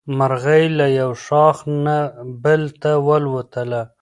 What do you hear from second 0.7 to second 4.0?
له یو ښاخ نه بل ته والوتله.